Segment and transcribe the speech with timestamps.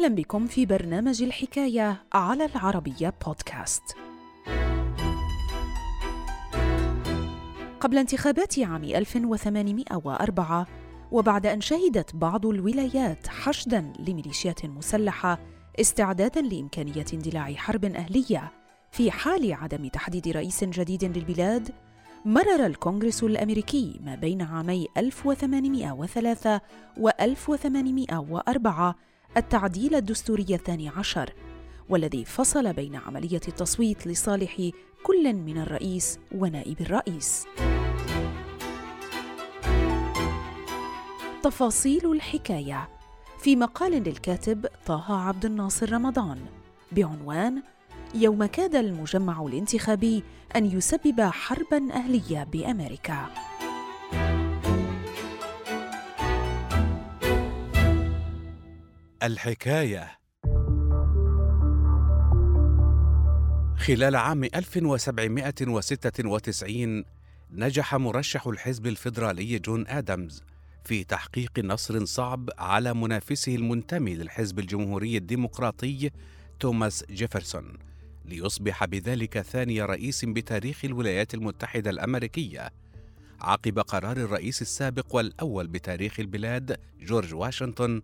[0.00, 3.82] أهلا بكم في برنامج الحكاية على العربية بودكاست.
[7.80, 10.66] قبل انتخابات عام 1804
[11.12, 15.38] وبعد أن شهدت بعض الولايات حشدا لميليشيات مسلحة
[15.80, 18.52] استعدادا لإمكانية اندلاع حرب أهلية
[18.92, 21.70] في حال عدم تحديد رئيس جديد للبلاد
[22.24, 26.60] مرر الكونغرس الأمريكي ما بين عامي 1803
[26.96, 28.94] و 1804
[29.36, 31.32] التعديل الدستوري الثاني عشر
[31.88, 34.70] والذي فصل بين عملية التصويت لصالح
[35.02, 37.46] كل من الرئيس ونائب الرئيس.
[41.42, 42.88] تفاصيل الحكاية.
[43.38, 46.38] في مقال للكاتب طه عبد الناصر رمضان
[46.92, 47.62] بعنوان
[48.14, 50.22] يوم كاد المجمع الانتخابي
[50.56, 53.49] أن يسبب حربا أهلية بأمريكا.
[59.22, 60.18] الحكاية.
[63.76, 67.04] خلال عام 1796
[67.50, 70.42] نجح مرشح الحزب الفيدرالي جون آدمز
[70.84, 76.10] في تحقيق نصر صعب على منافسه المنتمي للحزب الجمهوري الديمقراطي
[76.60, 77.78] توماس جيفرسون
[78.24, 82.70] ليصبح بذلك ثاني رئيس بتاريخ الولايات المتحدة الأمريكية
[83.40, 88.02] عقب قرار الرئيس السابق والأول بتاريخ البلاد جورج واشنطن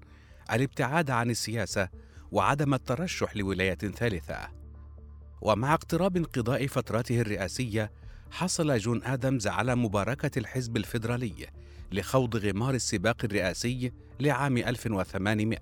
[0.53, 1.89] الابتعاد عن السياسة
[2.33, 4.49] وعدم الترشح لولاية ثالثة.
[5.41, 7.93] ومع اقتراب انقضاء فترته الرئاسية،
[8.31, 11.47] حصل جون آدمز على مباركة الحزب الفيدرالي
[11.93, 15.59] لخوض غمار السباق الرئاسي لعام 1800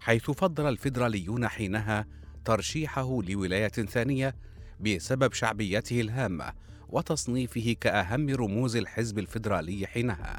[0.00, 2.06] حيث فضل الفيدراليون حينها
[2.44, 4.34] ترشيحه لولاية ثانية
[4.80, 6.52] بسبب شعبيته الهامة
[6.88, 10.38] وتصنيفه كأهم رموز الحزب الفيدرالي حينها.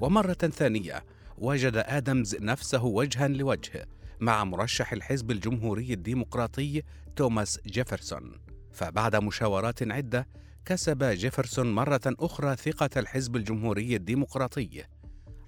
[0.00, 1.04] ومرة ثانية
[1.40, 3.88] وجد آدمز نفسه وجها لوجه
[4.20, 6.82] مع مرشح الحزب الجمهوري الديمقراطي
[7.16, 8.40] توماس جيفرسون.
[8.72, 10.28] فبعد مشاورات عدة
[10.64, 14.84] كسب جيفرسون مرة أخرى ثقة الحزب الجمهوري الديمقراطي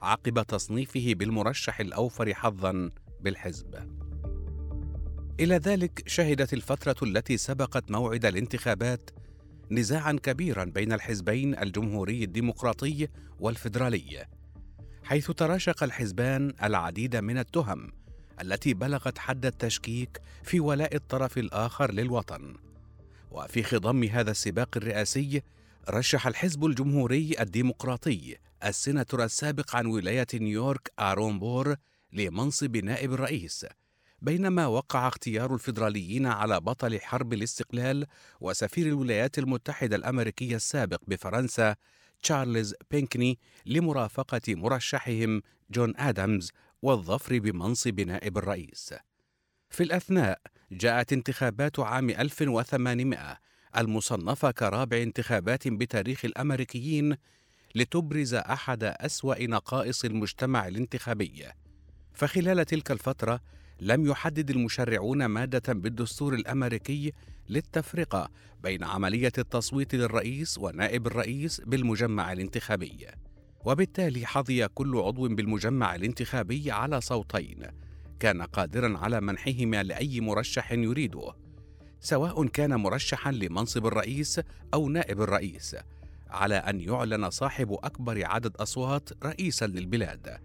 [0.03, 2.91] عقب تصنيفه بالمرشح الأوفر حظا
[3.21, 3.75] بالحزب.
[5.41, 9.11] إلى ذلك شهدت الفترة التي سبقت موعد الانتخابات
[9.71, 13.09] نزاعا كبيرا بين الحزبين الجمهوري الديمقراطي
[13.41, 14.27] والفيدرالي.
[15.11, 17.93] حيث تراشق الحزبان العديد من التهم
[18.41, 22.55] التي بلغت حد التشكيك في ولاء الطرف الآخر للوطن.
[23.31, 25.43] وفي خضم هذا السباق الرئاسي
[25.91, 31.77] رشح الحزب الجمهوري الديمقراطي السيناتور السابق عن ولاية نيويورك آرون بور
[32.13, 33.67] لمنصب نائب الرئيس
[34.23, 38.07] بينما وقع اختيار الفيدراليين على بطل حرب الاستقلال
[38.41, 41.77] وسفير الولايات المتحدة الأمريكية السابق بفرنسا
[42.23, 48.95] تشارلز بينكني لمرافقة مرشحهم جون آدمز والظفر بمنصب نائب الرئيس.
[49.71, 50.41] في الأثناء
[50.73, 53.39] جاءت انتخابات عام 1800
[53.77, 57.17] المصنفة كرابع انتخابات بتاريخ الأمريكيين
[57.75, 61.45] لتبرز أحد أسوأ نقائص المجتمع الانتخابي.
[62.15, 63.41] فخلال تلك الفترة
[63.81, 67.13] لم يحدد المشرعون مادة بالدستور الأمريكي
[67.49, 68.31] للتفرقة
[68.63, 73.07] بين عملية التصويت للرئيس ونائب الرئيس بالمجمع الانتخابي.
[73.65, 77.67] وبالتالي حظي كل عضو بالمجمع الانتخابي على صوتين
[78.21, 81.33] كان قادرا على منحهما لأي مرشح يريده
[82.01, 84.41] سواء كان مرشحا لمنصب الرئيس
[84.75, 85.77] أو نائب الرئيس
[86.31, 90.39] على أن يعلن صاحب أكبر عدد أصوات رئيسا للبلاد.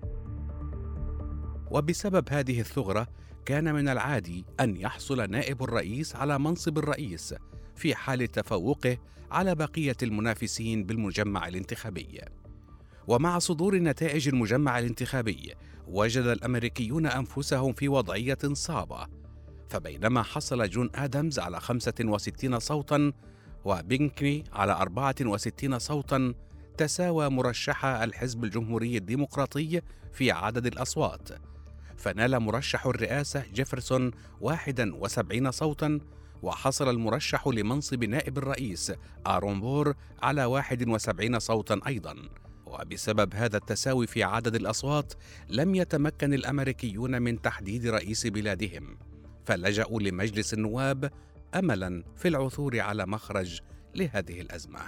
[1.76, 3.08] وبسبب هذه الثغرة
[3.46, 7.36] كان من العادي أن يحصل نائب الرئيس على منصب الرئيس
[7.76, 8.98] في حال تفوقه
[9.32, 12.22] على بقية المنافسين بالمجمع الانتخابي.
[13.08, 15.54] ومع صدور نتائج المجمع الانتخابي
[15.88, 19.08] وجد الأمريكيون أنفسهم في وضعية صعبة
[19.70, 23.12] فبينما حصل جون آدمز على 65 صوتا
[23.66, 26.34] وبينكني على 64 صوتا
[26.78, 29.82] تساوى مرشحا الحزب الجمهوري الديمقراطي
[30.14, 31.30] في عدد الأصوات
[31.98, 34.12] فنال مرشح الرئاسة جيفرسون
[34.42, 36.00] 71 صوتا
[36.42, 38.94] وحصل المرشح لمنصب نائب الرئيس
[39.28, 42.16] آرون بور على 71 صوتا أيضا.
[42.66, 45.14] وبسبب هذا التساوي في عدد الأصوات
[45.50, 48.98] لم يتمكن الأمريكيون من تحديد رئيس بلادهم.
[49.46, 51.12] فلجأوا لمجلس النواب
[51.56, 53.60] أملا في العثور على مخرج
[53.96, 54.80] لهذه الأزمة.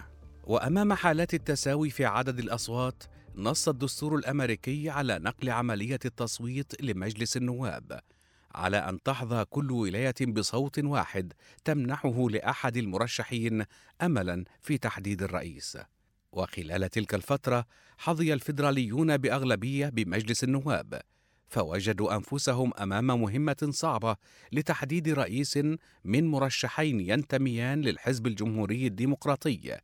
[0.43, 3.03] وأمام حالات التساوي في عدد الأصوات
[3.39, 7.99] نص الدستور الأمريكي على نقل عملية التصويت لمجلس النواب
[8.55, 11.33] على أن تحظى كل ولاية بصوت واحد
[11.65, 13.65] تمنحه لأحد المرشحين
[14.01, 15.77] املا في تحديد الرئيس.
[16.31, 17.65] وخلال تلك الفترة
[17.97, 21.01] حظي الفيدراليون بأغلبية بمجلس النواب
[21.47, 24.15] فوجدوا أنفسهم أمام مهمة صعبة
[24.51, 25.59] لتحديد رئيس
[26.03, 29.77] من مرشحين ينتميان للحزب الجمهوري الديمقراطي.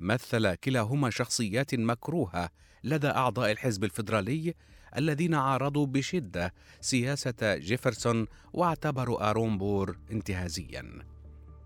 [0.00, 2.50] مثل كلاهما شخصيات مكروهة
[2.84, 4.54] لدى أعضاء الحزب الفيدرالي
[4.96, 11.04] الذين عارضوا بشدة سياسة جيفرسون واعتبروا ارون بور انتهازيا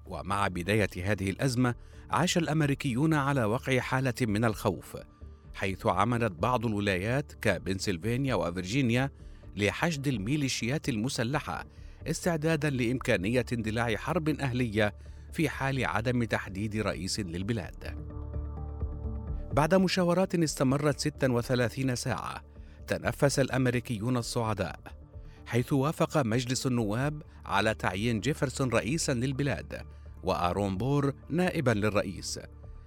[0.07, 1.75] ومع بداية هذه الأزمة
[2.11, 4.97] عاش الأمريكيون على وقع حالة من الخوف
[5.55, 9.11] حيث عملت بعض الولايات كبنسلفانيا وفرجينيا
[9.57, 11.65] لحشد الميليشيات المسلحة
[12.07, 14.95] استعدادا لإمكانية اندلاع حرب أهلية
[15.33, 18.04] في حال عدم تحديد رئيس للبلاد.
[19.55, 22.43] بعد مشاورات استمرت 36 ساعة
[22.87, 24.81] تنفس الأمريكيون الصعداء
[25.47, 29.83] حيث وافق مجلس النواب على تعيين جيفرسون رئيسا للبلاد
[30.23, 32.41] وآرون بور نائبا للرئيس.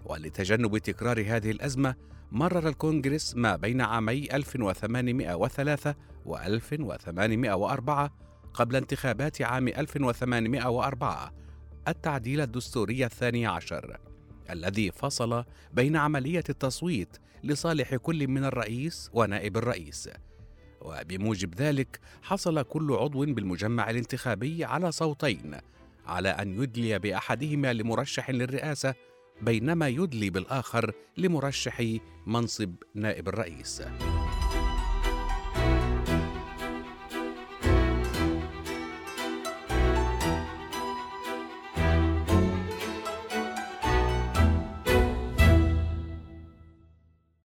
[0.06, 1.96] ولتجنب تكرار هذه الأزمة
[2.32, 8.14] مرر الكونغرس ما بين عامي 1803 و 1804
[8.54, 11.34] قبل انتخابات عام 1804
[11.88, 14.07] التعديل الدستوري الثاني عشر.
[14.50, 20.10] الذي فصل بين عملية التصويت لصالح كل من الرئيس ونائب الرئيس.
[20.82, 25.56] وبموجب ذلك حصل كل عضو بالمجمع الانتخابي على صوتين
[26.06, 28.96] على أن يدلي بأحدهما لمرشح للرئاسة
[29.42, 31.84] بينما يدلي بالآخر لمرشح
[32.28, 33.82] منصب نائب الرئيس.